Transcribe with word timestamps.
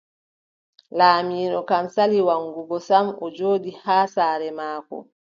Laamiiɗo 0.97 1.59
kam 1.69 1.85
sali 1.95 2.19
waggugo 2.27 2.77
sam, 2.87 3.05
o 3.23 3.27
jooɗi 3.37 3.71
nder 3.77 4.03
saare 4.15 4.49
maako. 4.59 4.97